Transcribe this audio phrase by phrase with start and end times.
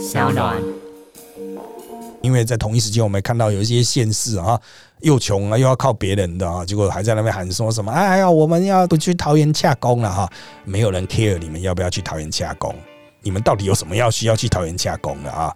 [0.00, 0.56] 小暖。
[2.22, 4.58] 因为在同一时间，我们看到有一些县市啊，
[5.00, 10.30] 又穷啊，又要靠别人的啊，结果还在那边喊说什么：“哎呀，我们要不去桃园洽工了哈？”
[10.64, 12.74] 没有人 care 你们要不要去桃园洽工，
[13.22, 15.54] 你们到底有什么要需要去桃园洽工的啊？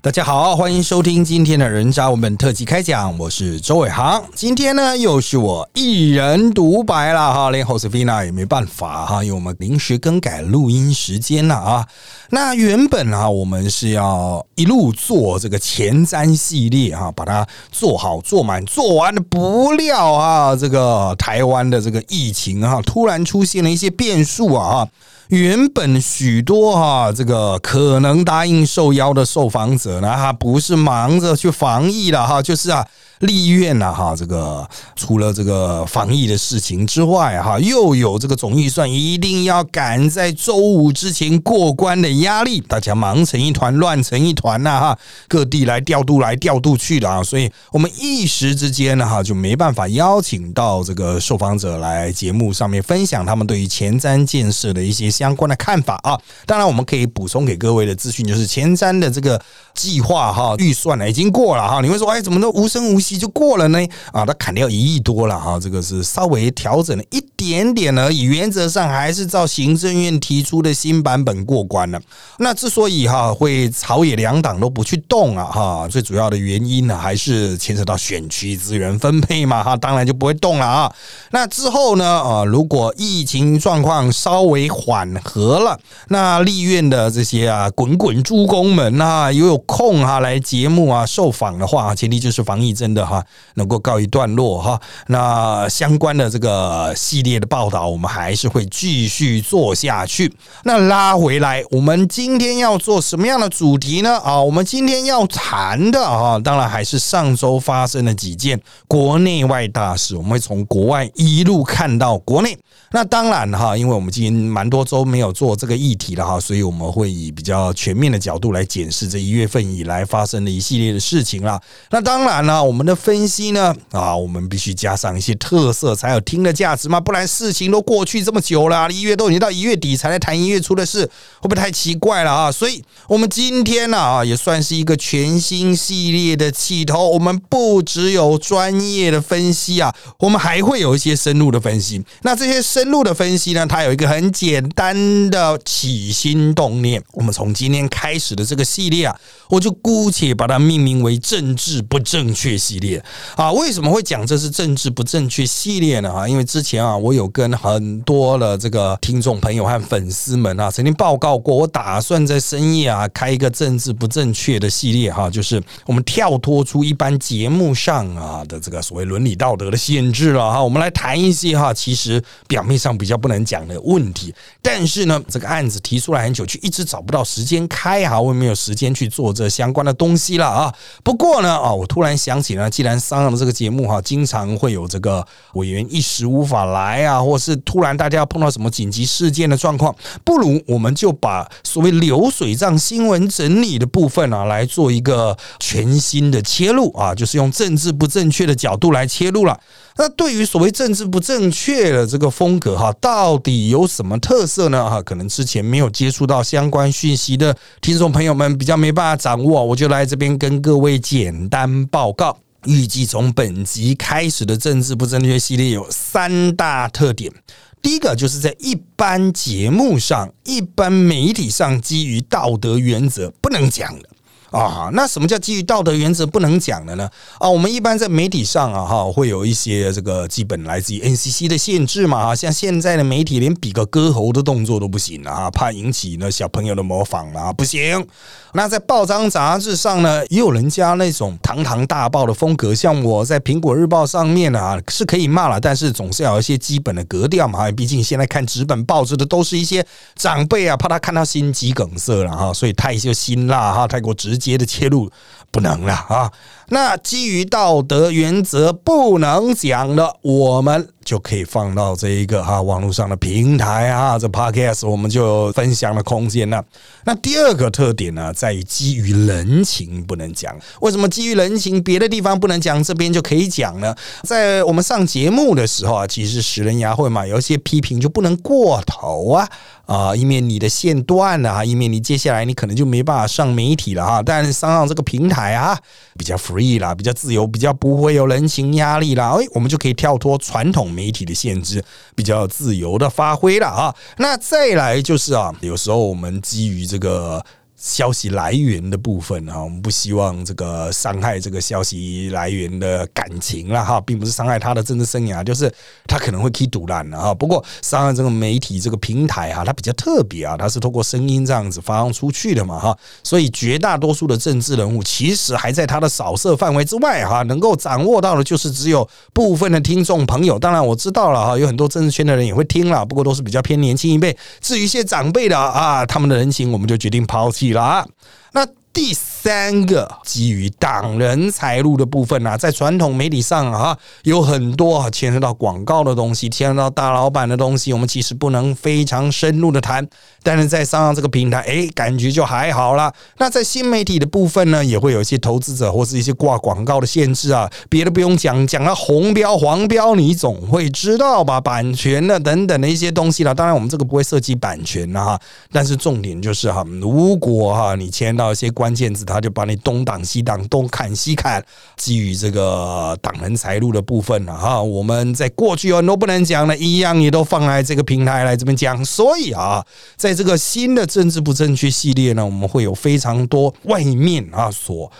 [0.00, 4.22] 大家好，欢迎收听今天的人渣文本特辑开讲，我是周伟航。
[4.32, 11.86] 今天呢，又是我一人独白了哈，连 Josefina 也没办法哈，因为我们临时更改录音时间了啊。
[12.30, 24.86] 那原本啊，我们是要一路做这个前瞻系列哈，把它做好做满做完的，不料啊，这个台湾的这个疫情啊，突然出现了一些变数啊。
[25.28, 32.86] 原本许多哈这个可能答应受邀的受访者呢，他不是忙着去防疫了哈，就是啊。
[33.20, 56.16] 立院呐，哈，这个除了这个防疫的事情之外，哈，又有这个总预算一定要赶在周五之前过关的压力，大家忙成一团，乱成一团呐，哈，各地来调度来调度去的啊，所以我们一时之间呢，哈，就没办法邀请到这个受访者来节目上面分享他们对于前瞻建设的一些相关的看法啊。
[56.46, 59.40] 当然，我们可以补充给各位的资讯就是前瞻的这个
[59.74, 63.07] 计划哈，预算呢已经过了哈，你会说，哎，怎么都无声无息？
[63.16, 63.78] 就过了呢
[64.12, 72.00] 啊，他砍掉一亿多了哈，这个是稍微调整了一点点而已，原则上还是照行政院提出的新版本过关了。
[72.38, 80.92] 那之所以哈会朝野两党都不去动啊哈，最主要的原因呢还是牵扯到选区资源分配嘛哈，当然就不会动了啊。
[81.30, 93.24] 那之后呢啊，如果疫情状况稍微缓和了，那立院的这些啊滚滚诸公们啊，又有空哈来节目啊受访的话，前提就是防疫真的的哈。
[93.54, 100.32] 能够告一段落哈，那相关的这个系列的报道，我们还是会继续做下去。
[100.62, 104.18] 那拉回来，我们今天要做什么样的主题呢？
[104.20, 112.56] 啊，我们今天要谈的啊，当然还是上周发生的几件国内外大事，我们会从国外一路看到国内。
[112.90, 121.60] 那当然哈，因为我们今天蛮多周没有做这个议题了哈，所以我们会以比较全面的角度来检视这一月份以来发生的一系列的事情啦。
[121.90, 131.04] 那当然了，我们的分析呢啊，我们必须加上一些特色，才有听的价值嘛，不然事情都过去这么久了，一月都已经到一月底才来谈一月初的事，
[131.40, 132.50] 会不会太奇怪了啊？
[132.50, 137.06] 所以我们今天呢啊，也算是一个全新系列的起头。
[137.10, 142.02] 我们不只有专业的分析啊，我们还会有一些深入的分析。
[142.22, 142.77] 那这些。
[142.78, 144.94] 深入的分析呢，它有一个很简单
[145.30, 147.02] 的起心动念。
[147.10, 153.02] 我们从今天开始的这个系列啊，我就姑且把它命名为“政治不正确系列”
[153.34, 153.50] 啊。
[153.50, 156.12] 为什么会讲这是政治不正确系列呢？
[156.12, 172.64] 啊，因为之前啊，我有跟很多的这个听众朋友和粉丝们啊，曾经报告过，我打算在深夜啊开一个政治不正确的系列哈，就是我们跳脱出一般节目上啊的这个所谓伦理道德的限制了哈，我们来谈一些哈，其实表。
[172.68, 180.74] 面上比较不能讲的问题，但是呢，这个案子提出来很久，却一直找不到时间开哈，我也没有时间去做这相关的东西了啊。
[181.02, 199.58] 不过呢，啊，我突然想起呢，既然商量的这个节目哈，经常会有这个委员一时无法来啊，或是突然大家要碰到什么紧急事件的状况，不如我们就把所谓流水账新闻整理的部分啊，来做一个全新的切入啊，就是用政治不正确的角度来切入了。
[199.96, 204.88] 那对于所谓政治不正确的这个风格哈，到底有什么特色呢？
[204.88, 212.38] 哈，可能之前没有接触到相关讯息的听众朋友们比较没办法掌握，我就来这边跟各位简单报告。
[212.64, 217.32] 预计从本集开始的政治不正确系列有三大特点：
[217.80, 224.08] 第一个就是在一般节目上、一般媒体上基于道德原则不能讲的。
[224.50, 227.08] 啊，那什么叫基于道德原则不能讲的呢？
[227.38, 238.06] 啊，我们一般在媒体上啊，哈，会有一些这个基本来自于 NCC 的限制嘛，哈，像现在的媒体连比个割喉的动作都不行了啊，怕引起呢小朋友的模仿嘛，不行。
[238.54, 249.84] 那在报章杂志上呢，也有人家那种堂堂大报的风格，像我在苹果日报上面啊，是可以骂了，但是总是要有一些基本的格调嘛，毕竟现在看纸本报纸的都是一些
[250.16, 254.37] 长辈啊，怕他看到心肌梗塞了哈，所以太就辛辣哈，太过直。
[254.38, 255.10] 接的切入
[255.50, 256.32] 不能了啊！
[256.68, 266.62] 那基于道德原则不能讲的，我们就可以放到这一个哈网络上的平台啊，这 podcast 我们就分享的空间了。
[267.04, 270.54] 那第二个特点呢，在于基于人情不能讲。
[270.82, 273.94] 为什么基于人情，别的地方不能讲，这边就可以讲呢？
[274.24, 279.48] 在我们上节目的时候啊，其实食人牙会嘛，有一些批评就不能过头啊。
[279.88, 284.22] 啊，以免你的线断了啊，以免你接下来你可能就没办法上媒体了哈。
[284.22, 285.74] 但是上上这个平台啊，
[286.18, 289.30] 比较 free 啦，比较自由，比较不会有人情压力啦。
[289.40, 291.82] 哎，我们就可以跳脱传统媒体的限制，
[292.14, 293.96] 比较自由的发挥了啊。
[294.18, 297.42] 那再来就是啊，有时候我们基于这个。
[297.78, 305.72] 消息来源的部分啊，我们不希望这个伤害这个消息来源的感情了哈，并不是伤害他的政治生涯，就是
[306.04, 307.32] 他可能会踢堵烂了哈。
[307.32, 320.58] 不过伤害这个媒体这个平台哈，它比较特别啊，它是通过声音这样子发放出去的嘛哈，所以绝大多数的政治人物其实还在他的扫射范围之外哈，能够掌握到的就是只有部分的听众朋友。
[320.58, 324.36] 当然我知道了哈，有很多政治圈的人也会听了，不过都是比较偏年轻一辈。
[324.60, 327.67] 至于一些长辈的啊，他们的人情我们就决定抛弃。
[327.72, 328.08] 了，
[328.52, 340.06] 那第三个基于党人财路的部分啊，在传统媒体上啊，有很多啊牵涉到广告的东西，牵涉到大老板的东西，我们其实不能非常深入的谈。
[340.42, 343.12] 但是在上上这个平台，哎，感觉就还好了。
[343.38, 351.60] 那在新媒体的部分呢，也会有一些投资者或是一些挂广告的限制啊，别的不用讲，讲到红标、黄标，你总会知道吧？
[351.60, 353.54] 版权的等等的一些东西了。
[353.54, 355.40] 当然，我们这个不会涉及版权了哈。
[355.70, 361.64] 但是重点就是哈，如果哈你签到一些关键字，他就把你东挡西挡，东砍西砍。
[361.96, 369.04] 基于这个党人财路的部分了哈，我们在过去有很多不能讲的，一样也都放在这个平台来这边讲。
[369.04, 369.84] 所以啊，
[370.16, 375.10] 在这个新的政治不正确系列呢，我们会有非常多外面啊所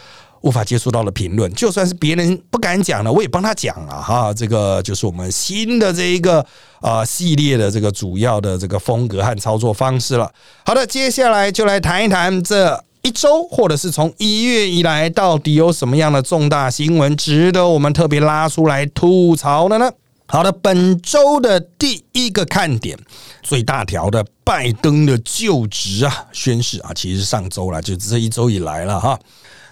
[0.41, 4.35] 无法接触到的评论，就算是别人不敢讲的，我也帮他讲了哈。
[4.35, 6.45] 这个就是我们新的这一个
[6.81, 10.33] 啊系列的这个主要的这个风格和操作方式了。
[10.65, 19.91] 好的，接下来就来谈一谈这一周，或者是从一月以来，到底有什么样的重大新闻值得我们特别拉出来吐槽的呢？
[20.27, 22.99] 好的，本周的第一个看点，
[23.43, 29.19] 最大条的拜登的就职啊，宣誓啊，其实上周了，就这一周以来了哈。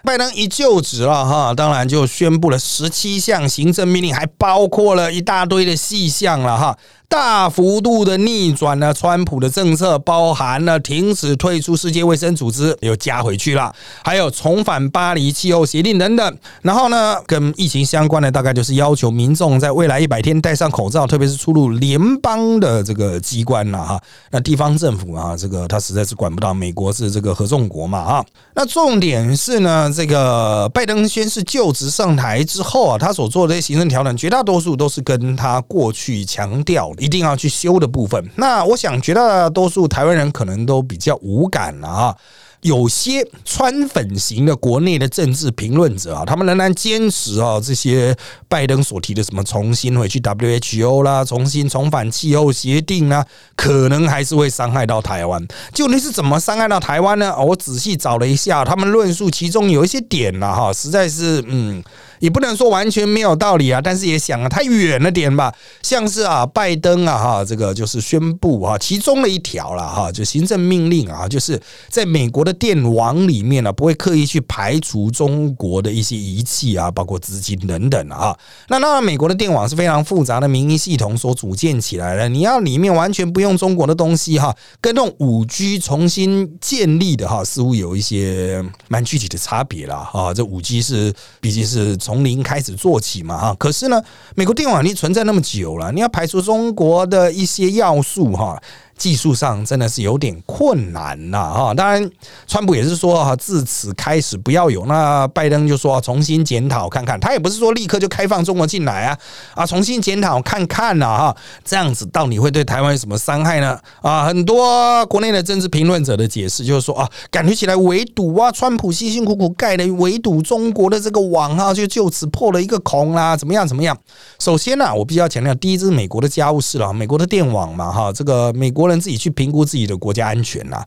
[0.02, 6.78] 拜登一就职了哈，当然就宣布了十七项行政命令，还包括了一大堆的细项了哈。
[7.08, 13.72] 大幅度的逆转了川普的政策，包含了停止退出世界卫生组织，又加回去了，
[14.02, 16.38] 还有重返巴黎气候协定等等。
[16.62, 24.00] 然后呢，跟疫情相关的大概就是要求民众在未来一百天戴上口罩，特别是出入联邦的这个机关了哈。
[24.30, 28.24] 那地方政府啊，这个他实在是管不到，美国是这个合众国嘛啊。
[28.54, 36.92] 那重点是呢，这个拜登宣誓就职上台之后啊，他所做的这些行政调整，绝大多数都是跟他过去强调。
[36.98, 42.16] 一定要去修的部分，那我想绝大多数台湾人可能都比较无感了啊。
[42.62, 48.16] 有些川粉型的国内的政治评论者啊，他们仍然坚持啊，这些
[48.48, 55.46] 拜登所提的什么重新回去 WHO 啦，重新重返气候协定啊，可能还是会伤害到台湾。
[55.72, 57.32] 就你是怎么伤害到台湾呢？
[57.38, 61.84] 我仔细找了一下，他们论述其中有一些点了哈，实在是嗯。
[62.18, 65.52] 也不能说完全没有道理啊，但是也想啊太远了点吧。
[65.82, 71.60] 像是啊，拜登啊哈，这个就是宣布啊，其中的一条了哈，就行政命令啊，就是
[71.90, 78.36] 在美国的电网里面呢，不会刻意去排除中国的一些仪器啊，包括资金等等啊。
[78.68, 90.32] 那当然，美国的电网是非常复杂的民营系统所组建起来的，你要里面完全不用中国的东西哈，跟那种五 G 重新建立的哈，似乎有一些蛮具体的差别了哈。
[90.32, 91.94] 这五 G 是毕竟是。
[92.06, 94.00] 从零开始做起嘛，哈，可是呢，
[94.36, 98.62] 美国电网力存在那么久了，你要排除中国的一些要素，哈。
[98.96, 101.74] 技术上真的是有点困难呐，哈！
[101.74, 102.10] 当然，
[102.46, 104.86] 川普也是说哈，自此开始不要有。
[104.86, 109.18] 那拜登就说重新检讨看看，他也不是说立刻就开放中国进来啊，
[109.54, 113.78] 啊，重新检讨看看呐，哈，这样子到底会对台湾有什么伤害呢？
[114.00, 123.94] 啊，很多国内的政治评论者的解释就是说啊，感觉起来围堵啊，川普辛辛苦苦盖的围堵中国的这个网哈，就就此破了一个孔啦，怎么样怎么样？
[124.38, 128.85] 首先呢，我必须要强调，第一是美国的家务事了，美国的电网嘛，哈，这个美国。
[128.86, 130.84] 人自己去评估自己的国家安全呐，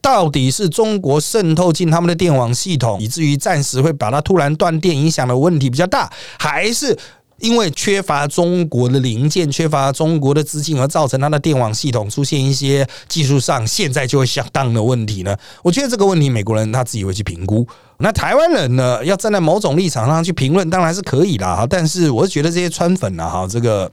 [0.00, 6.98] 到底是中国渗透进他们的电网系统，以至于暂时会把它突然断电影响的问题比较大，还是
[7.38, 15.36] 因为缺乏中国的零件、缺乏中国的资金而造成它的电网系统出现一些技术上现在就会相当的问题呢？
[15.62, 17.66] 我觉得这个问题美国人他自己会去评估，
[17.98, 21.66] 那台湾人呢要站在某种立场上去评论，当然是可以啦。
[21.68, 23.90] 但是我是觉得这些川粉啊，哈，这个。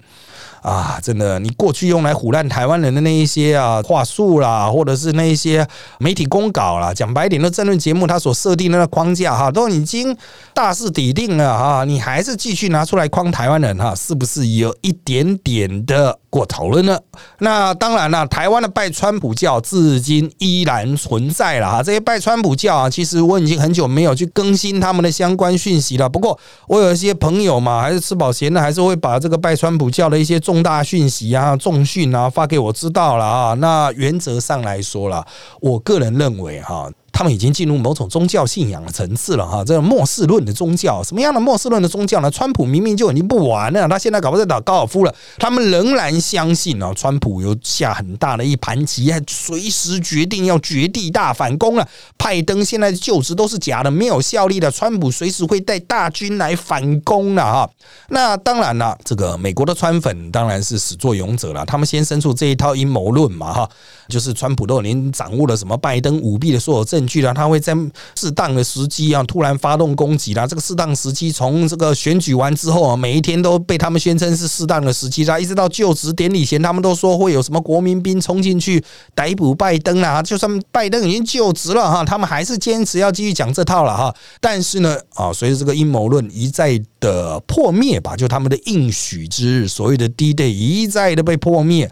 [0.61, 5.65] 啊，真的，你过去用来唬烂台湾人的那一些啊话术啦，或者是那一些
[5.99, 10.15] 媒体公稿啦，讲白点的争论节目，它所设定的那框架哈，都已经
[10.53, 16.99] 大势已定了哈，你还是继续拿出来框台湾人哈，是不是有一点点的过头了呢？
[17.37, 26.09] 那当然了，台湾的拜川普教至今依然存在了哈，这些拜川普教啊，其实我已经很久没有去更新他们的相关讯息了。
[26.09, 26.37] 不过
[26.67, 30.37] 我有一些朋友嘛，还是吃饱闲的，还是会把这个拜川普教的一些。
[30.50, 33.53] 重大讯息啊，重讯啊，发给我知道了啊。
[33.53, 35.24] 那原则上来说了，
[35.62, 36.89] 我个人认为哈。
[37.19, 42.31] 他们已经进入某种宗教信仰的层次了哈，这个末世论的宗教，什么样的末世论的宗教呢？
[42.31, 51.85] 川普明明就已经不玩了，他现在搞不在打高尔夫了，他们仍然相信啊，川普有下很大的一盘棋，还随时决定要绝地大反攻了。
[52.15, 57.69] 拜登现在就职都是假的，没有效力的，川普随时会带大军来反攻了哈。
[58.11, 63.69] 那当然了，这个美国的川粉当然是始作俑者了，他们先生出这一套阴谋论嘛哈，
[64.07, 67.08] 就是川普都已经掌握了什么拜登舞弊的所有证。
[67.09, 67.75] 据了，他会在
[68.15, 70.45] 适当的时机啊，突然发动攻击啦。
[70.45, 78.83] 这个适当时机，从这个选举完之后啊，每一天都被他们宣称是适当的时机啦，一直到就职典礼前，他们都说会有什么国民兵冲进去
[79.15, 80.21] 逮捕拜登啊。
[80.21, 84.15] 就算拜登已经就职了哈，他们还是坚持要继续讲这套了哈。
[84.39, 91.89] 但是呢，啊，随着这个阴谋论一再的破灭吧，就他们的应许之日，所谓的 D Day 一再的被破灭。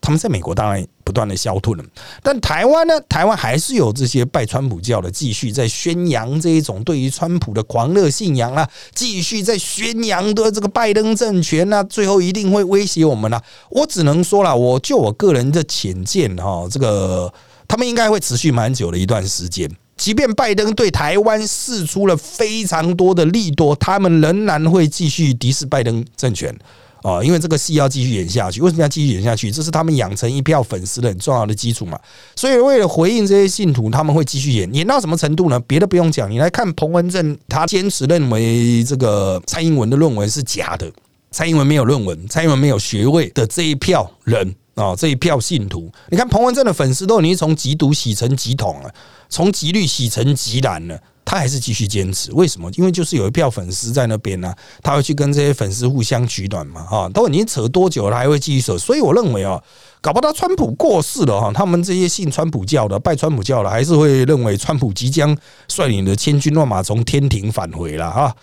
[0.00, 1.84] 他们在美国当然不断的消退了，
[2.22, 2.98] 但台湾呢？
[3.08, 13.42] 台湾还是有这些拜川普教的继续在宣扬这一种对于川普的狂热信仰啊，继续在宣扬的这个拜登政权呢，最后一定会威胁我们了。
[13.68, 17.32] 我只能说了，我就我个人的浅见哈，这个
[17.68, 19.70] 他们应该会持续蛮久的一段时间。
[19.96, 26.56] 即便拜登对台湾试出了非常多的利多，他们仍然会继续敌视拜登政权。
[27.02, 29.50] 哦，因为这个戏要继续演下去，为什么要继续演下去？
[29.50, 31.98] 这是他们养成一票粉丝的很重要的基础嘛。
[32.36, 35.58] 所以为了回应这些信徒，他们会继续演，演到什么程度呢？
[35.60, 40.92] 别的不用讲，你来看彭文正，他坚持认为这个蔡英文的论文是假的，
[41.30, 48.94] 蔡英文没有论文，蔡英文没有学位的这一票人啊，这一票信徒，你看彭文正的粉丝都已经从极毒洗成极统了，
[49.30, 51.00] 从极绿洗成极蓝了。
[51.30, 52.68] 他还是继续坚持，为什么？
[52.74, 58.76] 因为就是有一票粉丝在那边呢，他会去跟这些粉丝互相取暖嘛，哈，都已经扯多久了，还会继续扯。
[58.76, 59.62] 所以我认为啊，
[60.00, 65.32] 搞不到川普过世了哈，他们这些信川普教的、拜川普教的，还是会认为川普即将
[65.68, 68.34] 率领的千军万马从天庭返回了哈。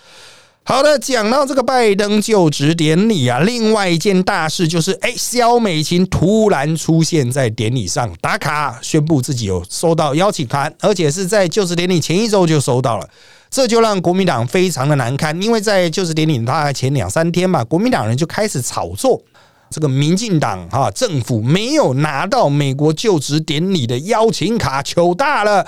[0.70, 13.08] 好的，讲到这个拜登就职典礼啊，另外一件大事就是，哎，肖美琴突然出现在典礼上打卡，宣布自己有收到邀请函，而且是在就职典礼前一周就收到了，
[13.50, 19.22] 这就让国民党非常的难堪，因为在就职典礼大概前两三天吧，国民党人就开始炒作
[19.70, 25.66] 这个民进党哈政府没有拿到美国就职典礼的邀请卡，糗大了。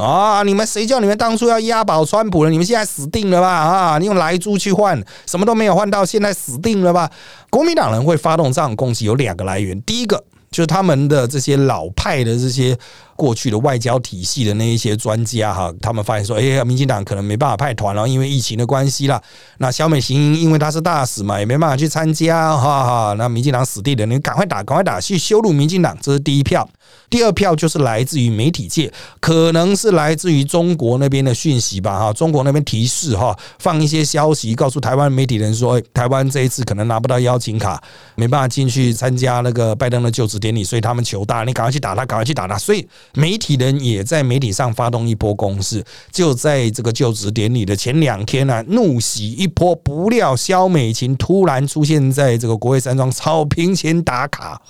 [0.00, 0.42] 啊！
[0.42, 2.50] 你们谁叫你们当初要押宝川普了？
[2.50, 3.48] 你们现在死定了吧！
[3.48, 3.98] 啊！
[3.98, 7.10] 你用来猪去换，什么都没有换到，现在死定了吧！
[7.50, 12.76] 国民党人会发动这样攻击，有两个来源，第一个就是他们的这些老派的这些。
[13.20, 19.22] 过去的外交体系的那一些专家哈，他们发现说，哎，民进党可能没办法派团了，因为疫情的关系啦。
[19.58, 23.14] 那小美行因为他是大使嘛，也没办法去参加，哈哈。
[23.18, 26.66] 那民进党死定了，你赶快打，赶快打，去羞辱民进党，这是第一票。
[27.10, 37.80] 第二票就是来自于媒体界，可能是来自于中国那边的讯息吧，哈，中国那边提示哈，放一些消息告诉台湾媒体人说，台湾这一次可能拿不到邀请卡，
[38.14, 42.88] 没办法进去参加那个拜登的就职典礼，所以他们求大，你赶快去打他，赶快去打他，所以。
[43.14, 49.74] 媒体人也在媒体上发动一波攻势，就在这个就职典礼的前两天呢，怒洗一波。
[49.76, 54.60] 不料肖美琴突然出现在这个国会山庄草坪前打卡，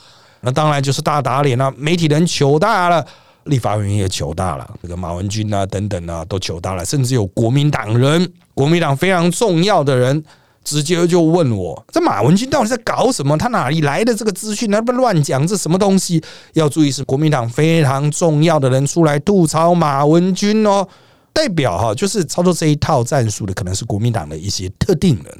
[0.40, 1.73] 那当然就是大打脸了。
[1.76, 3.04] 媒体人糗大了，
[3.44, 10.25] 立法委员也糗大了，这个马文君啊等等啊都糗大了，甚至有国民党人，国民党非常重要的人。
[10.62, 13.37] 直接就问我，这马文君到底在搞什么？
[13.37, 14.71] 他哪里来的这个资讯？
[14.71, 16.23] 他不乱讲，这什么东西？
[16.52, 20.87] 要注意，是国民党非常重要的人出来吐槽马文君哦，
[21.33, 25.38] 代表哈，就是操作这一套战术的，可能是国民党的一些特定人。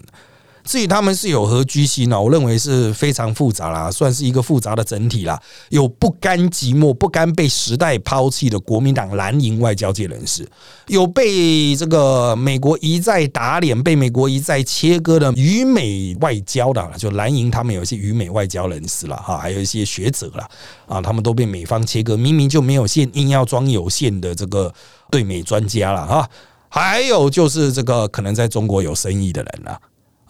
[0.65, 2.21] 至于他们是有何居心呢？
[2.21, 5.41] 我认为是非常复杂啦，算是一个复杂的整体啦。
[5.71, 10.47] 有不甘寂寞、不甘被时代抛弃的国民党蓝营外交界人士，
[10.87, 20.49] 有被这个美国一再打脸、被美国一再切割的与美外交的，就蓝营他们有一些与美外交人士了哈，还有一些学者了
[20.87, 24.73] 啊，他们都被美方切割，明明就没有线，硬要装有线的这个
[25.11, 26.29] 对美专家了哈。
[26.69, 29.81] 还有就是这个可能在中国有生意的人啊。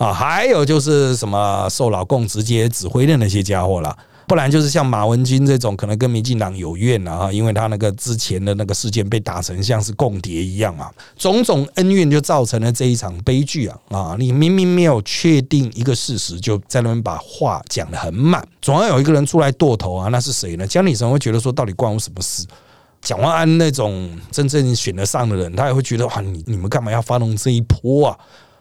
[0.00, 3.94] 啊，还有就是什么受老共直接指挥的那些家伙了。
[4.26, 10.88] 不然就是像马文君这种，可能跟民进党有怨了啊，因为他那个之前的那个事件被打成像是共谍一样嘛，
[11.18, 14.16] 种种恩怨就造成了这一场悲剧啊啊！
[14.18, 20.66] 你明明没有确定一个事实，就在那边把话讲得很满，总要有一个人出来剁头啊，那是谁呢？
[20.66, 22.46] 江里神会觉得说，到底关我什么事？
[23.02, 28.16] 蒋万安那种真正选得上的人，他也会觉得哇，你你们干嘛要发动这一波啊？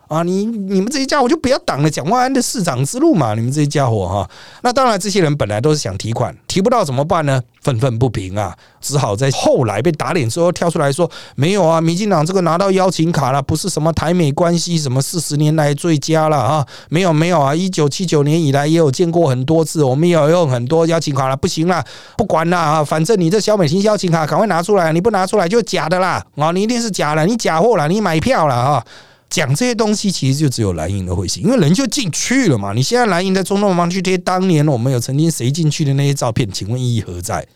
[0.09, 3.35] 啊，你你们这些家伙就不要挡了蒋万安的市长之路嘛！
[3.35, 4.29] 你们这些家伙哈，
[4.63, 7.39] 那当然，这些人本来都是想提款，提不到怎么办呢？
[7.61, 16.65] 愤愤不平啊，只好在后来被打脸之后跳出来说：没有啊，民进党这个拿到邀请卡了，不是什么台美关系什么四十年来最佳了啊！
[16.89, 21.85] 没有没有啊，一九七九年以来也有见过很多次，我们也有用很多邀请卡了，不行了，
[22.17, 26.49] 不管了啊，反正你这小美琴邀请卡赶快拿出来，你不拿出来就假的啦啊！
[26.51, 28.83] 你一定是假的，你假货了，你买票了啊！
[29.29, 32.74] 讲这些东西，其实就只有蓝营的会信，因为人就进去了嘛。
[32.74, 37.48] 你现在蓝营在中东方去贴当年我们有曾经谁进去的那些照片，请问意义何在？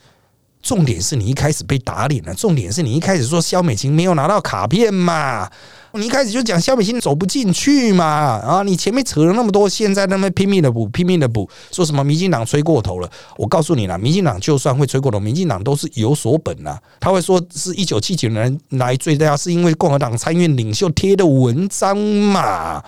[0.62, 5.50] 重点是你一开始被打脸了，重点是你一开始说肖美琴没有拿到卡片嘛。
[5.96, 13.08] 你一开始就讲肖美琴走不进去嘛，啊，你前面扯了那么多，现在那么拼命的补，拼命的补，说什么民进党吹过头了？
[13.38, 16.80] 我告诉你啦，民进党就算会吹过头，民进党都是有所本呐。
[17.00, 22.84] 他会说是一九七九年来最大，是因为共和党参院领袖贴的文章嘛。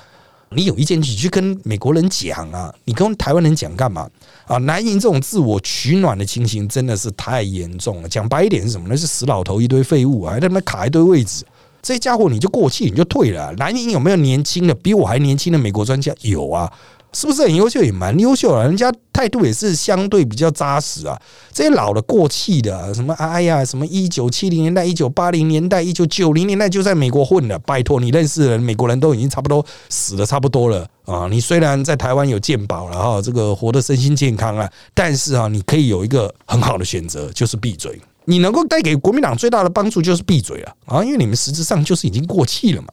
[0.49, 4.09] 你有意见，你去跟美国人讲啊，你跟台湾人讲干嘛
[4.47, 4.57] 啊？
[4.57, 8.09] 南营这种自我取暖的情形真的是太严重了。
[8.09, 8.97] 讲白一点是什么呢？
[8.97, 11.45] 是死老头一堆废物啊，还在那卡一堆位置。
[11.85, 13.53] 这家伙你就过气，你就退了。
[13.57, 16.11] 南宁有没有年轻的比我还年轻的美国专家？
[16.21, 16.67] 有啊，
[17.13, 17.83] 是不是很优秀？
[17.83, 21.15] 也蛮优秀啊，人家态度也是相对比较扎实啊。
[21.53, 31.27] 这些老的过气的，什么哎呀，什么一九七零年代、一九八零年代、一九九零年代就在美国混的，拜托你认识的人，美国人都已经差不多死的差不多了啊。
[31.29, 38.01] 你虽然在台湾有健保了哈，这个活得身心健康啊，但是啊，你可以有一个很好的选择，就是闭嘴。
[38.25, 42.89] 你能够带给国民党最大的帮助就是闭嘴了啊，因为你们实质上就是已经过气了嘛。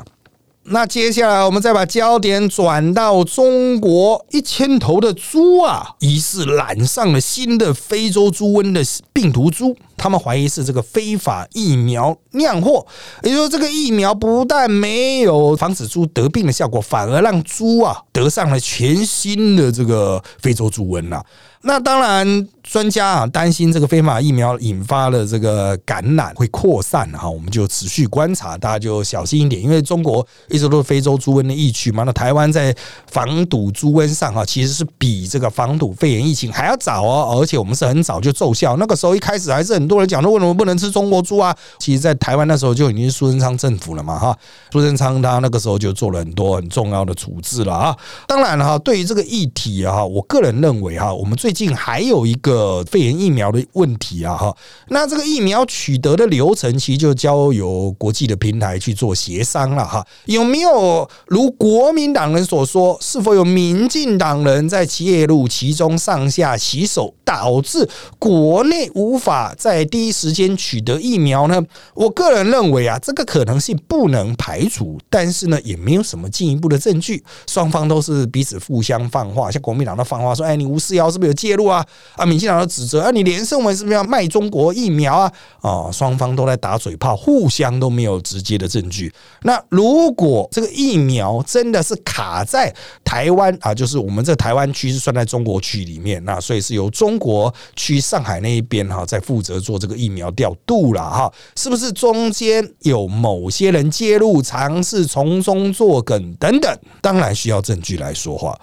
[0.67, 8.81] 那接下来我们再把焦点转到中国，一千头的猪啊，疑似染上了新的非洲猪瘟的
[9.12, 12.87] 病毒株，他们怀疑是这个非法疫苗酿祸，
[13.25, 21.21] 也就是说，这个疫苗不但没有防止猪得病的效果，反而让猪啊得上了全新的这个非洲猪瘟呐。
[21.64, 32.03] 那当然，专家啊担心这个非法疫苗引发了这个感染会扩散哈，我们就持续观察，大家就小心一点，因为中国一直都是非洲猪瘟的疫区嘛。
[32.03, 32.75] 那台湾在
[33.09, 38.77] 防堵猪瘟上哈，其实是比这个防堵肺炎疫情还要早哦，而且我们是很早就奏效。
[38.77, 41.57] 那个时候一开始还是很多人讲说，为什么不能吃中国猪啊？
[41.79, 44.37] 其实，在台湾那时候就已经是苏贞昌政府了嘛哈，
[44.72, 47.96] 苏贞昌他那个时候就做了很多很重要的处置了啊。
[48.27, 54.57] 当然了哈，对于这个议题啊，我个人认为哈，我们最最近还有一个肺炎疫苗的问题啊，哈，
[54.88, 67.87] 那这个疫苗取得的流程其实就交由国际的平台去做协商了，哈，有没有如国民党人所说，是否有民进党人在介入其中上下其手，导致
[68.19, 71.62] 国内无法在第一时间取得疫苗呢？
[71.93, 81.41] 我个人认为啊，这个可能性不能排除，但是呢，也没有什么进一步的证据，双方都是彼此互相放话，像国民党的放话说，哎，你吴思瑶是不是有？
[81.42, 82.24] 介入啊啊！
[82.24, 85.33] 民进党的指责啊，你连胜文是不是要卖中国疫苗啊？
[85.61, 89.12] 啊，双方都在打嘴炮，互相都没有直接的证据。
[89.42, 106.78] 那如果这个疫苗真的是卡在台湾啊，就是我们这台湾区是算在中国区里面，那所以是由中国区上海那一边哈在负责做这个疫苗调度了哈，是不是中间有某些人介入，尝试从中作梗等等？
[107.00, 108.57] 当然需要证据来说话。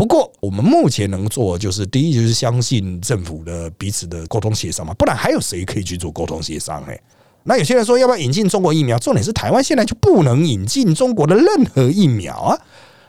[0.00, 6.82] 不过，我们目前能做就是第一，就是相信政府的彼此的沟通协商嘛，不然还有谁可以去做沟通协商？
[6.88, 6.98] 哎，
[7.42, 8.98] 那有些人说要不要引进中国疫苗？
[8.98, 12.58] 重点是台湾现在就不能引进中国的任何疫苗啊。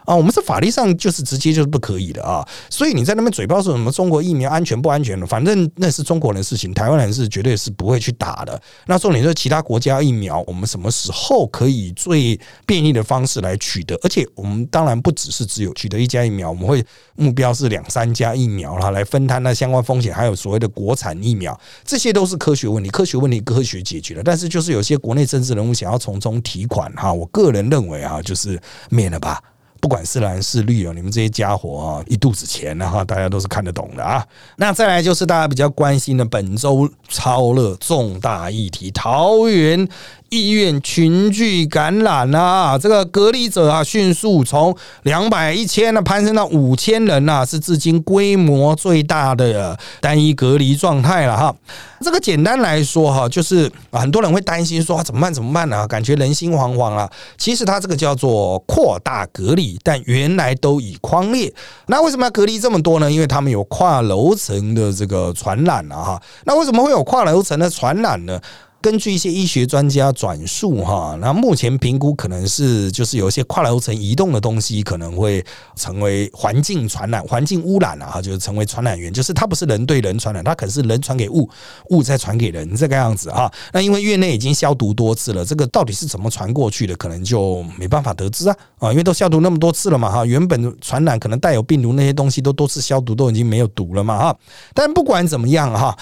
[0.05, 8.59] 啊，我们是法律上就是直接就是不可以的啊，所以你在那边嘴炮说什么中国疫苗安全不安全的，反正那是中国人的事情，台湾人是绝对是不会去打的。
[8.87, 13.95] 那重点是其他国家疫苗，我们什么时候可以最便利的方式来取得？
[14.03, 16.83] 而且我们当然不只是只有取得一家疫苗，我们会
[17.15, 24.23] 目标是两三家疫苗啦，来分摊那相关风险，还有所谓的国产疫苗，这些都是科学问题，科学问题科学解决的。
[24.23, 28.59] 但是就是有些国内政治人物想要从中提款哈，我个人认为啊，就是
[28.89, 29.41] 免了吧。
[29.81, 34.25] 不管是蓝是绿啊，你们这些家伙啊，一肚子钱啊哈，大家都是看得懂的啊。
[34.55, 39.85] 那再来就是大家比较关心的本周超热重大议题，桃园。
[40.31, 51.53] 医院群聚感染啊，这个隔离者啊，迅速从两百一千呢攀升到五千人呐，是至今规模最大的单一隔离状态了哈。
[51.99, 55.85] 这个简单来说哈，就是很多人会担心说怎么办怎么办呢？
[55.85, 57.11] 感觉人心惶惶啊。
[57.37, 61.53] 其实它这个叫做扩大隔离，但原来都已框列。
[61.87, 63.11] 那为什么要隔离这么多呢？
[63.11, 66.21] 因为他们有跨楼层的这个传染啊哈。
[66.45, 68.39] 那为什么会有跨楼层的传染呢？
[68.81, 81.47] 根据一些医学专家转述，哈，那目前评估可能是就是有一些跨楼层移动的东西可能会成为环境传染、环境污染了哈，就是成为传染源，就是它不是人对人传染，它可能是人传给物，
[81.91, 83.51] 物再传给人这个样子哈。
[83.71, 94.35] 那因为院内已经消毒多次了，这个到底是怎么传过去的，可能就没办法得知啊啊，因为都消毒那么多次了嘛哈，原本传染可能带有病毒那些东西都多次消毒，都已经没有毒了嘛哈。
[94.73, 95.95] 但不管怎么样哈。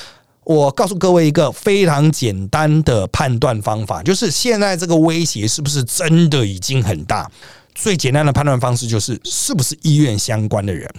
[0.50, 7.30] 我告诉各位一个非常简单的判断方法，就是现在这个威胁是不是真的已经很大？
[7.76, 10.92] 最简单的判断方式就是，是不是医院相关的人，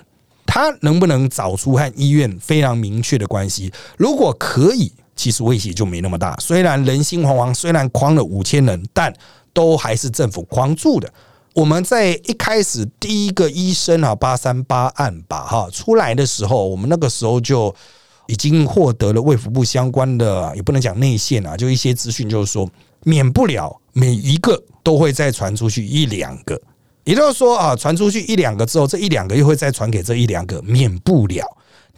[0.46, 3.72] 他能不能找出和医院非常明确的关系？
[3.96, 6.36] 如果可以，其实威胁就没那么大。
[6.38, 9.12] 虽然人心惶惶，虽然框了五千人，但
[9.52, 11.12] 都还是政府框住的。
[11.54, 17.74] 我们在一开始第一个医生啊八三八案吧哈出来的时候，我们那个时候就。
[18.30, 22.68] 已经获得了卫福部相关的，也不能讲内线啊，就一些资讯，就是说
[23.02, 26.60] 免不了每一个都会再传出去一两个，
[27.02, 31.44] 也就是说啊，传出去一两个之后，这一两个又会再传给这一两个，免不了。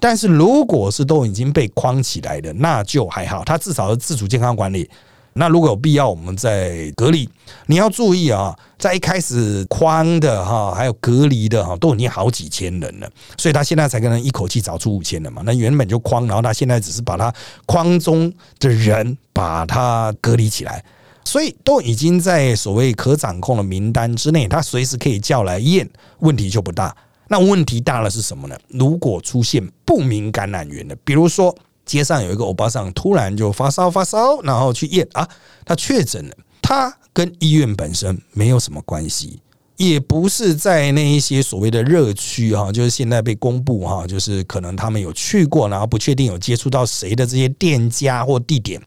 [0.00, 4.88] 但是如果是都已经被框起来的，那就还好，他至少是自主健康管理。
[5.34, 7.28] 那如果有必要，我们再隔离。
[7.66, 15.42] 你要注意啊，在一开始框的哈，还有隔离的哈，都已经好几千人了，所以他现在才可能一口气找出五千人嘛。
[15.44, 17.32] 那原本就框，然后他现在只是把他
[17.66, 20.84] 框中的人把他隔离起来，
[21.24, 26.94] 所以都已经在所谓可掌控的名单之内，他随时可以叫来验，问题就不大。
[27.28, 28.56] 那问题大了是什么呢？
[28.68, 31.56] 如果出现不明感染源的，比如说。
[31.84, 35.28] 街上有一个欧巴桑，突然就发烧发烧，然后去验啊，
[35.64, 36.36] 他确诊了。
[36.60, 39.40] 他跟医院本身没有什么关系，
[39.76, 48.80] 也不是在那一些所谓的热区哈，就是现在被公布哈，就是可能他们有去过，然后不确定有接触到谁的这些店家或地点。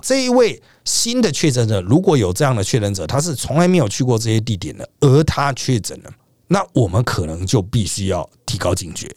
[0.00, 6.10] 这一位新的确诊者，如果有这样的确诊者，他是从来没有去过这些地点的，而他确诊了，
[6.46, 9.10] 那我们可能就必须要提高警觉。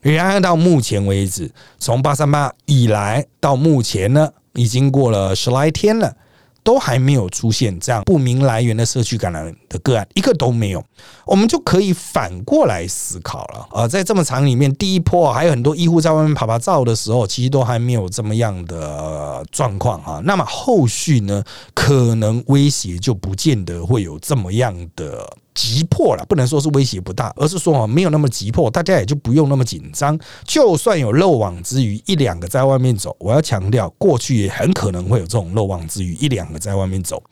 [0.00, 6.16] 然而到目前为止，从八三八以来到目前呢，已经过了十来天了，
[6.62, 10.82] 都还没有出现这样不明来源的社区感染的个案，一个都没有。
[11.26, 20.20] 我们就可以反过来思考了啊，在这么长里面，第一波还有很多医护在外面跑跑照的时候，其实都还没有这么样的状况啊。
[20.24, 25.30] 那么后续呢，可能威胁就不见得会有这么样的。
[25.54, 30.18] 急迫了，不能说是威胁不大，而是说啊，没有那么急迫，大家也就不用那么紧张。
[30.44, 37.22] 就算有漏网之鱼一两个在外面走，我要强调，过去也很可能会有这种漏网之鱼一两个在外面走。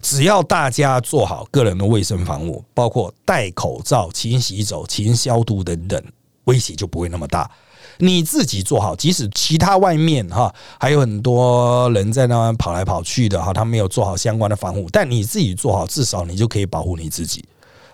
[0.00, 6.00] 只要大家做好个人的卫生防护，包括戴口罩、勤洗手、勤消毒等等，
[6.44, 7.50] 威胁就不会那么大。
[7.98, 17.42] 你自己做好，即使其他外面哈还有很多人在那跑来跑去的哈，他没有做好相关的防护，但你自己做好，至少你就可以保护你自己。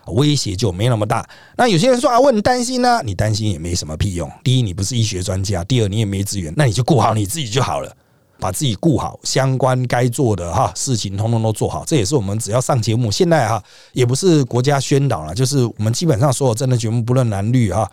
[0.07, 1.29] 威胁就没那么大。
[1.57, 3.01] 那有些人说啊，我很担心呢。
[3.05, 4.31] 你担心也没什么屁用。
[4.43, 6.53] 第一，你不是医学专家；第二，你也没资源。
[6.57, 7.95] 那你就顾好你自己就好了，
[8.39, 11.85] 把自己顾好，相关该做的哈事情通通都做好。
[11.87, 13.63] 这也是我们只要上节目，现在哈
[13.93, 17.89] 也不是国家宣导了，就是我们基本上所有真的节目，不论男女哈，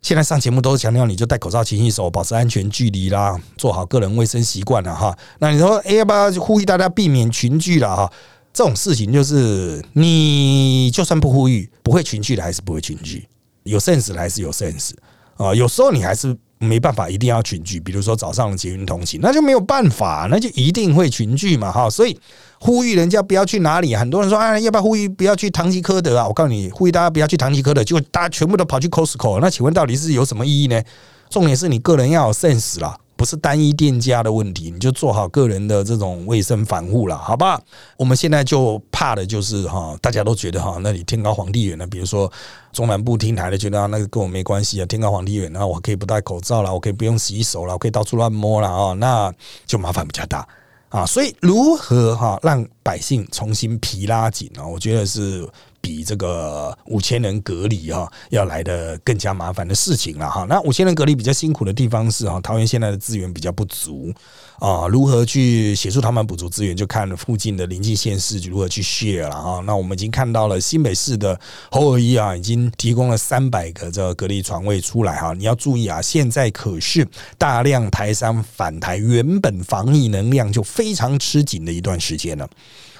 [0.00, 5.16] 现在上节目都是强调你就戴口罩、勤洗手、保持安全距离啦，做好个人卫生习惯了哈。
[5.40, 8.12] 那你说，哎，要不要呼吁大家避免群聚了哈？
[8.58, 13.24] 这种事情就是，你就算不呼吁，不会群聚的还是不会群聚，
[13.62, 14.90] 有 sense 的还是有 sense
[15.36, 15.54] 啊。
[15.54, 21.88] 有时候你还是没办法一定要群聚，比如说早上的捷运通勤，那就没有办法，那就一定会群聚嘛哈。
[21.88, 22.18] 所以
[22.58, 26.26] 呼吁人家不要去哪里，很多人说啊，要不要呼吁不要去唐吉诃德啊？
[26.26, 30.82] 我告诉你，呼吁大家不要去唐吉诃德，就大家全部都跑去 Costco，那请问到底是有什么意义呢？
[31.30, 32.98] 重点是你个人要有 sense 啦。
[33.18, 37.60] 不是单一店家的问题，你就做好个人的这种卫生防护了，好吧？
[37.96, 42.30] 我们现在就怕的就是哈，大家都觉得哈，那里天高皇帝远的，比如说
[42.72, 49.34] 中南部听台的觉得啊那个跟我没关系啊，天高皇帝远，然后我可以不戴口罩了，我可以不用洗手了，我可以到处乱摸了啊，那
[49.66, 50.46] 就麻烦比较大
[50.88, 51.04] 啊。
[51.04, 54.64] 所以如何哈让百姓重新皮拉紧啊？
[54.64, 55.44] 我觉得是
[55.80, 60.46] 比这个五千人隔离哈要来的更加麻烦的事情了哈。
[60.48, 64.12] 那五千人隔离比较辛苦的地方是哈，桃园现在的资源比较不足
[64.58, 69.62] 啊，如何去协助他们补足资源，就看附近的邻近县市如何去 share 了哈。
[69.66, 71.38] 那我们已经看到了新北市的
[71.70, 75.32] 侯尔一啊，已经提供了三百个这隔离床位出来哈。
[75.34, 82.48] 你要注意啊，现在可是大量台商返台，原本防疫能量就非常吃紧的一段时间了。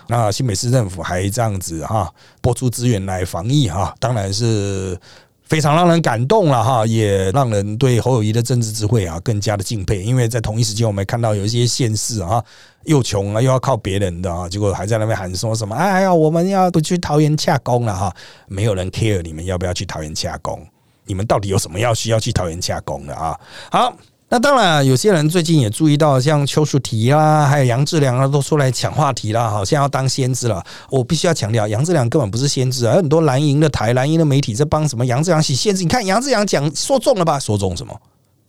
[0.09, 4.99] 那新北市政府还这样子哈，拨出资源来防疫哈，当然是
[5.45, 10.03] 非常让人感动了哈，也让人对侯友谊的政治智慧啊更加的敬佩。
[10.03, 12.43] 因为在同一时间，我们看到有一些县市啊，
[12.85, 18.15] 又穷啊，又要靠别人的啊，结果还在那边喊说什么：“哎呀，我们要不去桃园洽工了哈？”
[18.49, 20.67] 没有人 care 你们要不要去桃园洽工，
[21.05, 23.39] 你们到底有什么要需要去桃园洽工的啊？
[23.71, 23.95] 好。
[24.31, 30.63] 那当然，有些人最近也注意到，像邱淑媞啦，还有杨志良啊，都出来抢话题啦，好像要当先知了。
[30.91, 35.83] 我必须要强调，杨志良根本不是先知啊，很多蓝营的台、蓝营的媒体在帮什么杨志良洗先知。
[35.83, 37.41] 你看杨志良讲说中了吧？
[37.41, 37.99] 说中什么？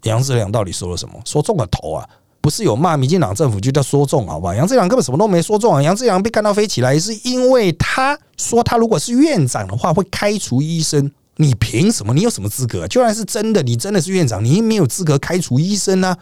[0.04, 1.16] 杨志良到底说了什么？
[1.24, 2.06] 说中了头啊！
[2.42, 4.54] 不是有骂民进党政府就叫说中，好吧？
[4.54, 5.82] 杨志良根本什么都没说中啊！
[5.82, 11.10] 杨志良被干到飞起来，是因为他说他如果是院长的话，会开除医生。
[11.42, 12.14] 你凭什么？
[12.14, 12.86] 你有什么资格？
[12.90, 16.16] 就算是真的，你真的是院长，你没有资格开除医生呢！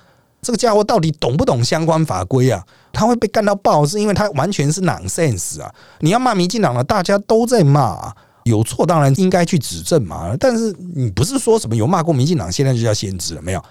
[0.44, 2.64] 这个家伙到底懂不懂相关法规啊？
[2.94, 5.74] 他会被干到爆，是因为他完全是 nonsense 啊！
[6.02, 10.36] 你要骂民进党了，大家都在骂，有错当然应该去指正嘛。
[10.40, 13.64] 但是你不是说什么有骂过民进党，现在就叫先知了没有？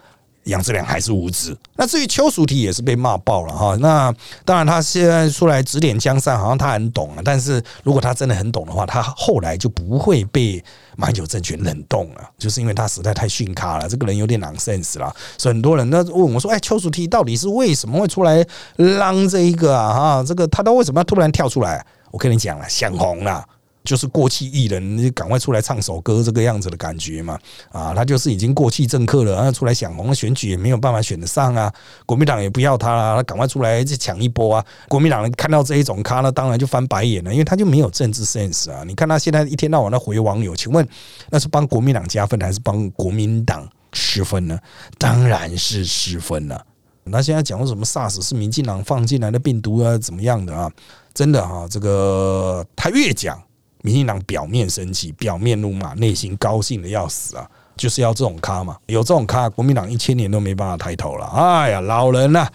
[0.47, 1.57] 杨志良还是无知。
[1.77, 3.77] 那至于邱淑媞也是被骂爆了哈。
[3.77, 4.13] 那
[4.45, 7.23] 当然他现在出来指点江山，好像他很懂啊。
[7.25, 10.63] 但是如果他真的很懂的话，他后来就不会被
[10.97, 15.15] 马英九政权冷冻了，就是因为他实在太逊咖了，这个人有点 nonsense 了。
[15.37, 18.45] 所以很多人都问我说：“哎，邱淑媞到底是为什么会出来
[18.77, 19.93] 嚷这一个啊？
[19.93, 23.45] 哈，这个他都为什么要突然跳出来？”我跟你讲了，想红了。
[23.87, 27.39] 就是过气艺人，你赶快出来唱首歌，这个样子的感觉嘛？
[27.71, 31.73] 啊，他就是已经过气政客了，然后出来想红，选举也没有办法选得上啊。
[32.05, 34.67] 国民党也不要他了，他赶快出来去抢一波啊！
[34.89, 38.83] 国民党看到这一种咖，那当然就翻白眼了，因为他就没有政治 sense 啊。
[38.85, 40.87] 你看他现在一天到晚的回网友，请问
[41.31, 44.59] 那是帮国民党加分还是帮国民党失分呢？
[44.99, 46.61] 当然是失分了。
[47.05, 50.69] 那现在讲什么 SARS 是民进党放进来的病毒啊，怎么样的啊？
[51.15, 53.41] 真的哈，这个他越讲。
[53.87, 57.49] 民进党表面生气，表面怒骂，内心高兴的要死啊！
[57.77, 61.25] 就是要这种咖嘛，有这种咖，国民党一千年都没办法抬头了。
[61.27, 62.49] 哎呀，老人呐！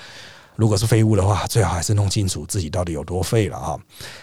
[0.56, 3.80] 如果是废物的话，最好还是弄清楚自己到底有多废了哈。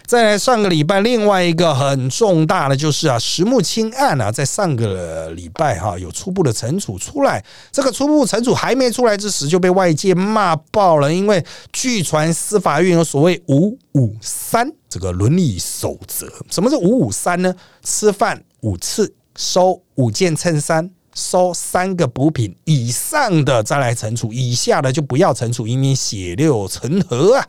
[0.07, 7.45] 再来，上个礼拜另外一个很重大的就是啊，石木清案啊，在上个礼拜哈有初步的惩处出来。
[7.73, 16.31] 这个初步惩处还没出来之时，就被外界骂爆了，因为据传司法院有所谓五五三这个伦理守则。
[16.51, 17.53] 什么是五五三呢？
[17.83, 20.89] 吃饭五次，收五件衬衫。
[21.19, 27.45] 收三个补品以上的再来惩处，以下的就不要惩处，以免血流成河啊！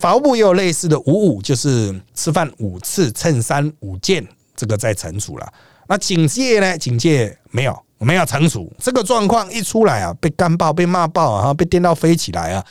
[0.00, 5.46] 法务部也有类似的五五，就是吃饭五次，衬衫五件，这个再惩处了。
[5.86, 6.78] 那警戒呢？
[6.78, 8.72] 警戒没有，我们要惩处。
[8.78, 12.64] 这个状况一出来啊，被干爆，被骂爆啊，被颠到飞起来啊！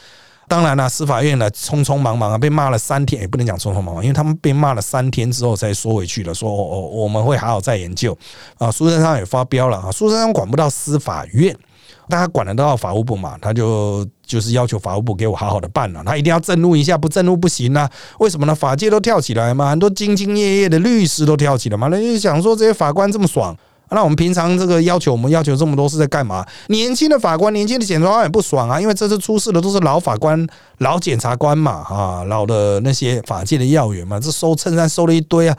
[0.51, 8.17] 当然了，司法院呢匆匆忙忙啊，被骂了三天，也不能讲匆匆忙忙，因为他们被骂了三天之后才缩回去了，说哦哦，我们会好好再研究
[8.57, 8.69] 啊。
[8.69, 11.55] 苏贞昌也发飙了啊，苏贞昌管不到司法院，
[12.09, 17.89] 但他管得到法务部嘛，他就就是要求法务部给我好好的办了，他一定要震怒一下，不震怒不行啊。
[18.19, 18.53] 为什么呢？
[18.53, 23.55] 法界都跳起来嘛，很多兢兢业业的律师都跳起来嘛，那就想说这些法官这么爽。
[23.93, 26.45] 那我们平常这个要求，我们要求这么多是在干嘛？
[26.67, 35.58] 年轻的法官、年轻的检察官也不爽啊，因为这次出事的都是老法官、老检察官嘛，啊，老的那些法界的要员嘛，这收衬衫收了一堆啊，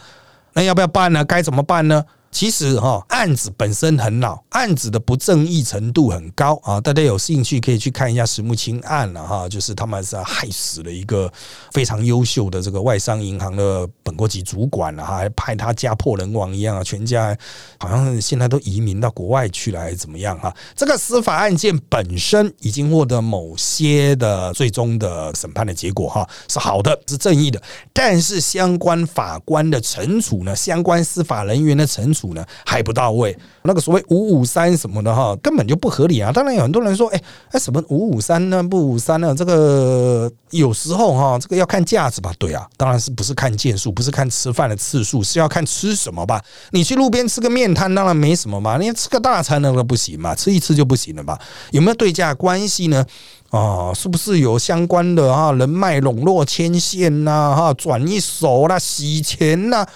[0.55, 1.25] 那要不要办呢？
[1.25, 2.03] 该怎么办呢？
[2.33, 6.81] 其实哈，案子本身很老，案子的不正义程度很高啊！
[6.81, 11.31] 大家有兴趣可以去看一下石木清案了哈，就是他们是害死了一个
[11.73, 17.37] 非常优秀的这个外商银行的本国籍主管了哈，还派他家破人亡一样啊，全家
[17.79, 20.53] 好像现在都移民到国外去了还是怎么样哈？
[20.75, 32.22] 这个司法案件本身已经获得某些的最终的审判的结果哈，是好的，是正义的，但是相关法官的惩处呢，相关司法人员的惩处。
[32.29, 36.31] 呢还不到位，那个所谓五五三什么的哈，根本就不合理啊！
[36.33, 38.63] 当然有很多人说，哎哎，什么五五三呢？
[38.63, 39.35] 不五三呢？
[39.35, 42.33] 这个有时候哈，这个要看价值吧？
[42.39, 46.43] 对啊，当然是不是看件数，不是看吃饭的次数，是要看吃什么吧？
[46.71, 48.79] 你去路边吃个面摊，当然没什么嘛。
[48.79, 51.39] 你吃个大餐那个不行嘛，吃一次就不行了吧？
[51.71, 53.05] 有没有对价关系呢？
[53.51, 57.55] 啊，是不是有相关的哈人脉笼络牵线呐？
[57.55, 59.87] 哈，转一手啦，洗钱呐？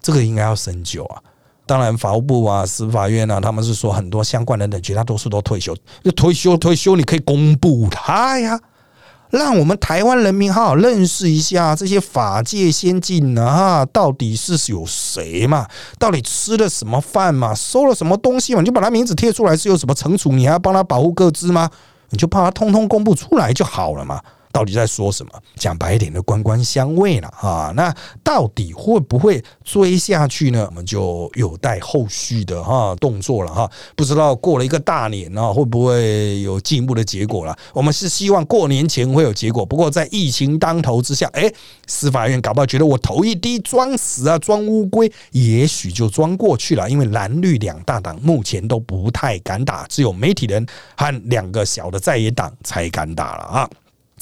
[0.00, 1.22] 这个应该要深究啊。
[1.64, 5.74] 当然，法务部啊、司法院啊，他们是说很多相关的人绝大多数都退休，
[6.16, 8.60] 退休退休，你可以公布他呀。
[9.30, 15.66] 让我们台湾人民好好认识一下这些法界先进啊，到底是有谁嘛？
[15.98, 17.54] 到底吃了什么饭嘛？
[17.54, 18.60] 收了什么东西嘛？
[18.60, 20.32] 你就把他名字贴出来，是有什么惩处？
[20.32, 21.70] 你还要帮他保护各自吗？
[22.10, 24.20] 你就怕他通通公布出来就好了嘛。
[24.52, 25.32] 到底在说什么？
[25.56, 27.72] 讲白一点的，官官相卫了啊！
[27.74, 30.66] 那到底会不会追下去呢？
[30.68, 33.70] 我们就有待后续的哈动作了哈。
[33.96, 37.56] 不知道过了一个大年啊，会不会有进一步的结果了？
[37.72, 39.64] 我们是希望过年前会有结果。
[39.64, 41.50] 不过在疫情当头之下，哎，
[41.86, 46.90] 司法院搞不好觉得我头一低装死啊，装乌龟，也许就装过去了。
[46.90, 53.70] 因为蓝绿两大党目前都不太敢打，只有媒体人和两个小的在野党才敢打了啊。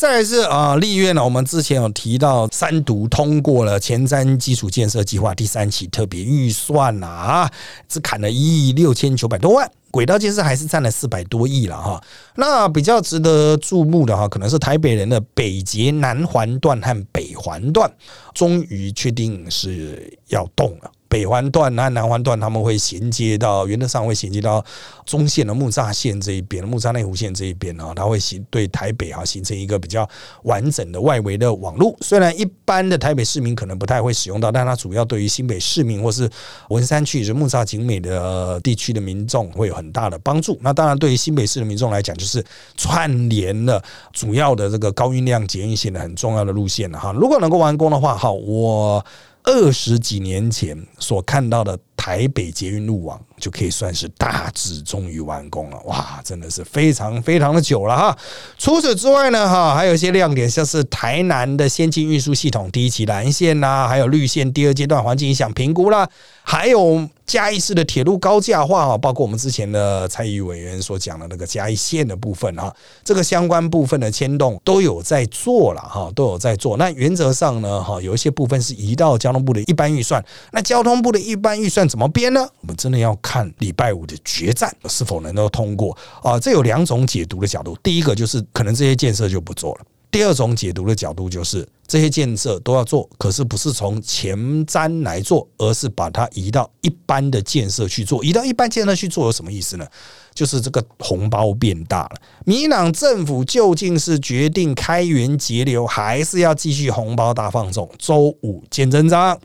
[0.00, 7.52] 再是啊，立院呢，我们之前有提到三读通过了前瞻基础建设计划第三期特别预算啊，
[7.86, 12.02] 只砍了一亿六千九百多万，轨道建设还是占了四百多亿了哈。
[12.36, 17.92] 那比较值得注目的哈，可能是台北人的北捷南环段和北环段，
[18.32, 20.90] 终于确定是要动了。
[21.10, 24.64] 北环段和南环段，他们会衔接到原则上会衔接到
[25.04, 30.08] 中线的木栅线这一边，木栅内湖线这一边啊，它会形对台北啊形成一个比较
[30.44, 31.94] 完整的外围的网络。
[32.00, 36.30] 虽然一般的台北市民可能不太会使用到，但它主要对于新北市民或是
[36.68, 40.56] 文山区是木栅景美的地区的民众会有很大的帮助。
[40.62, 42.44] 那当然，对于新北市的民众来讲，就是
[42.76, 47.12] 串联了主要的这个高运量捷运线的很重要的路线了哈。
[47.12, 49.04] 如果能够完工的话，好，我。
[49.42, 55.78] 二十几年前所看到的台北捷运路网，就可以算是大致终于完工了。
[55.84, 58.16] 哇，真的是非常非常的久了哈。
[58.56, 66.08] 除此之外呢，哈，还有一些亮点，像是台南的先进运输系统第一期蓝线呐，还有绿线第二阶段环境影响评估啦，
[66.42, 67.06] 还有。
[67.26, 76.76] 嘉义市的铁路高架化啊，包括我们之前的蔡议委员所讲的那个嘉义线的部分啊，这个相关部分的牵动都有在做了哈，都有在做。
[76.76, 80.20] 那原则上呢，哈，有一些部分是移到交通部的一般预算。
[80.50, 82.40] 那交通部的一般预算怎么编呢？
[82.60, 86.38] 我们真的要看礼拜五的决战是否能够通过啊。
[86.38, 89.80] 这有两种解读的角度，第一个就是可能这些建设就不做了。
[90.10, 98.24] 第二种解读的角度就是这些建设都要做，可是不是从前瞻来做，而是把它移到一般的建设去做。
[98.24, 99.86] 移到一般建设去做有什么意思呢？
[100.34, 102.16] 就是这个红包变大了。
[102.44, 107.88] 民进党政府究竟是决定开源节流，还是要继续红包大放送？
[107.96, 109.38] 周五见真章。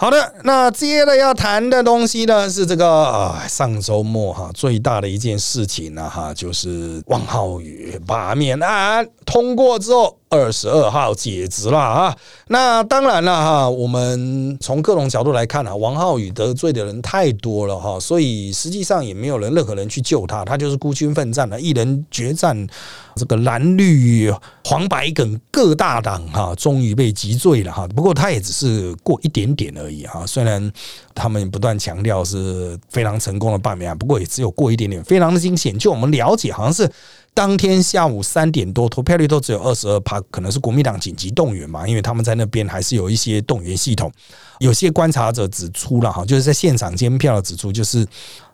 [0.00, 10.17] 好的，那接着要谈的东西呢，是这个啊，上周末哈最大的一件事情呢哈，就是王浩宇罢免案通过之后。
[10.30, 12.16] 二十二号解职了啊！
[12.48, 22.66] 那当然了哈，我们从各种角度来看啊，王浩宇得罪的人太多了哈，所以实际上也没有人任何人去救他，他就是孤军奋战了，一人决战
[23.16, 24.30] 这个蓝绿
[24.64, 27.88] 黄白梗各大党哈，终于被击坠了哈。
[27.88, 30.70] 不过他也只是过一点点而已哈，虽然
[31.14, 35.78] 他们不断强调是非常成功的罢免，不过也只有过一点点，非常的惊险。
[35.78, 36.90] 就我们了解，好像是。
[37.38, 41.86] 当天下午三点多，投票率都只有二十二趴，可能是国民党紧急动员嘛？
[41.86, 44.10] 因为他们在那边还是有一些动员系统。
[44.58, 48.04] 有些观察者指出了哈，就是在现场监票的指出，就是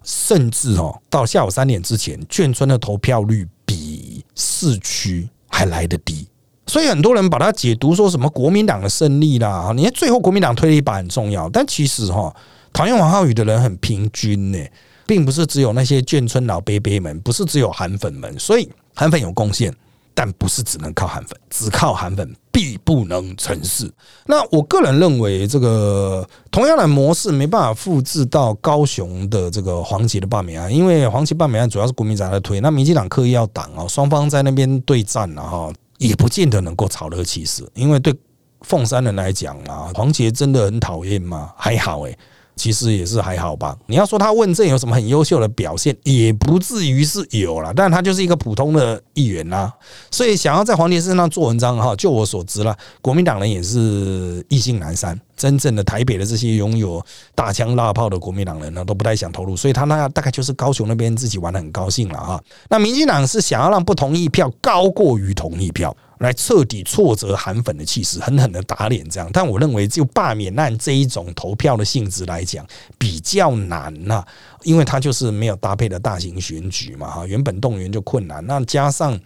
[0.03, 6.29] 甚至哦，到下午三点之前，眷村的投票率比市区还来得低。
[6.67, 12.31] 所以很多人把它解读说什么国民党的胜利啦，你看最后国民党推了一把很重要，但其实哈，
[12.71, 14.59] 讨厌王浩宇的人很平均呢。
[15.07, 19.75] 并不是只有那些眷村老伯伯们，不是只有韩粉们，所以韩粉有贡献，
[20.15, 23.91] 但不是只能靠韩粉，只靠韩粉必不能成事。
[24.27, 38.15] 那我个人认为，这个同样的模式没办法复制到高雄的这个黄杰的罢免案，因为黄杰罢免案主要是国民党在推，那民进党刻意要挡啊，双方在那边对战了哈，也不见得能够炒热气势，因为对
[38.63, 41.53] 凤山人来讲啊，黄杰真的很讨厌吗？
[41.57, 42.17] 还好诶。
[42.57, 43.77] 其实也是还好吧。
[43.87, 49.73] 你要说他问政有什么很优秀的表现，也不至于是有了，但他就是一个普通的议员啦。
[50.11, 55.21] 所以想要在黄杰身上做文章哈，就我所知了，国民党人也是意兴阑珊。
[55.37, 62.41] 真正的台北的这些拥有大枪大炮的国民党人呢，都不太想投入，所以他那大概就是高雄那边自己玩的很高兴了哈。
[62.69, 65.95] 那民进党是想要让不同意票高过于同意票。
[66.25, 69.31] 来彻底挫折韩粉的气势，狠狠的打脸这样。
[69.33, 72.67] 但我认为，就罢免案这一种投票的性质来讲，
[72.99, 74.25] 比较难呐，
[74.65, 79.19] 因为它就是没有搭配的大型选举嘛，哈，原本动员就困难，那加上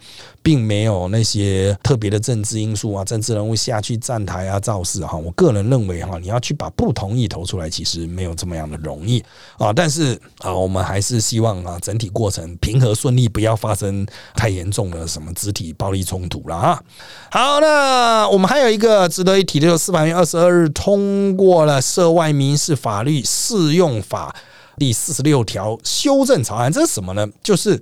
[0.43, 9.23] 并没有那些特别的政治因素啊，政治人物下去站台啊造势哈，我个人认为哈，你要去把不同意投出来，其实没有这么样的容易
[9.57, 9.73] 啊。
[9.73, 16.83] 但是啊，我们还是希望啊，整体过程平和顺利，不要发生太严重的什么肢体暴力冲突了啊。
[17.31, 24.35] 好，那我们还有一个值得一提的，就是司法院二十二日通过了涉外民事法律适用法
[24.79, 27.27] 第四十六条修正草案，这是什么呢？
[27.43, 27.79] 就是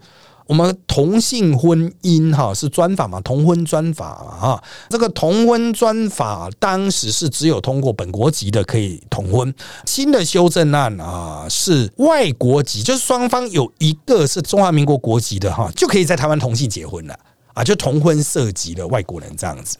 [0.48, 9.54] 我们同性婚姻哈是专法嘛，同婚专法嘛哈，这个同婚专法当时是只有通过本国籍的可以同婚，
[9.86, 17.20] 新的修正案啊是外国籍，就是双方有一个是中华民国国籍的哈，就可以在台湾同性结婚了
[17.54, 19.78] 啊，就同婚涉及的外国人这样子。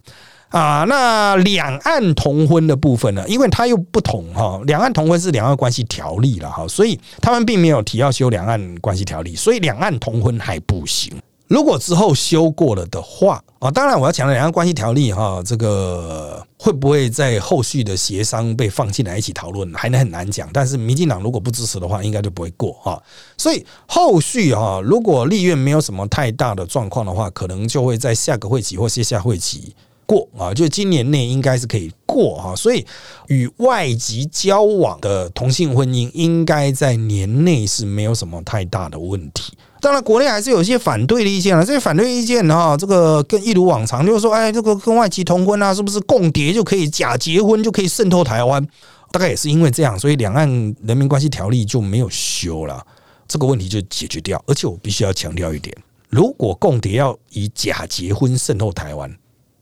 [0.50, 3.24] 啊，那两岸同婚的部分呢？
[3.28, 11.14] 因为它又不同哈，两岸同婚是两岸关系条例了哈，所以他们并没有提要修两岸关系条例，所以两岸同婚还不行。
[11.48, 20.50] 如果之后修过了的话啊，当然我要讲的两岸关系条例哈，这个会不会在后续的协商被放进来一起讨论，还能很难讲。
[20.52, 23.02] 但是民进党如果不支持的话，应该就不会过哈。
[23.38, 29.74] 所以后续哈，如果立院没有什么太大的状况的话，可能就会在下个会期或下下会期。
[30.08, 32.84] 过啊，就今年内应该是可以过哈，所以
[33.28, 39.54] 与外籍交往的同性婚姻应该在年内是没有什么太大的问题。
[39.80, 41.64] 当然，国内还是有一些反对的意见了。
[41.64, 48.66] 这些反对意见哈，这个跟一如往常，就是说，哎，这个跟外籍同婚啊，是不是共谍就可以假结婚就可以渗透台湾？
[49.12, 50.50] 大概也是因为这样，所以两岸
[50.84, 52.84] 人民关系条例就没有修了，
[53.28, 54.42] 这个问题就解决掉。
[54.48, 55.76] 而且我必须要强调一点，
[56.10, 59.16] 如果共谍要以假结婚渗透台湾。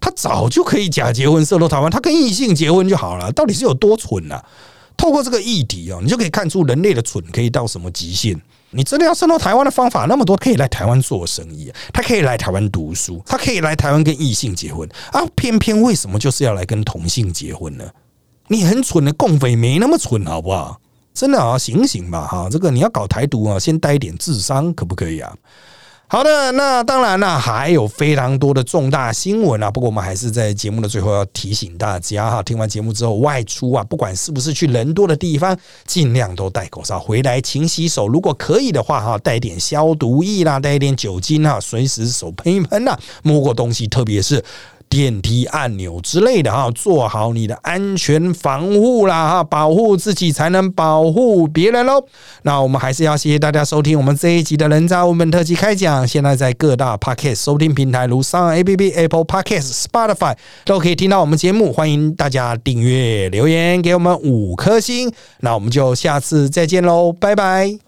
[0.05, 3.31] 他早就可以假结婚涉入台湾，他跟异性结婚就好了。
[3.31, 4.39] 到底是有多蠢呢？
[4.95, 8.39] 透过这个议题哦，你就可以看出人类的蠢可以到什么极限。
[8.69, 15.25] 你真的要渗透台湾的方法那么多，可以来台湾做生意，他可以来台湾读书，他可以来台湾跟异性结婚啊！
[15.33, 17.83] 偏偏为什么就是要来跟同性结婚呢？
[18.47, 20.79] 你很蠢的共匪没那么蠢，好不好？
[21.15, 22.47] 真的啊，醒醒吧哈！
[22.51, 25.35] 这个你要搞台独啊，先带一点智商，可不可以啊？
[26.07, 29.71] 好的，那当然了，还有非常多的重大新闻啊。
[29.71, 38.07] 不过我们还是在节目的最后要提醒大家哈，听完节目之后外出啊，不管是不是去人多的地方，尽量都戴口罩，回来勤洗手。
[38.07, 44.43] 如果可以的话哈，带点消毒液啦，带一点酒精啊，随时手喷一喷呐，摸过东西，特别是。
[44.95, 52.01] 电梯按钮之类的哈，做好你的安全防护啦哈，保护自己才能保护别人喽。
[52.43, 56.07] 那我们还是要谢谢大家收听我们这一集的人渣文本特辑开讲。
[56.07, 61.73] 现在在各大 Podcast 收听平台，如上 A P P、Apple Podcast、Spotify 都可以听到我们节目。
[61.73, 65.11] 欢迎大家订阅、留言给我们五颗星。
[65.41, 67.84] 那我们就下次再见喽，拜拜。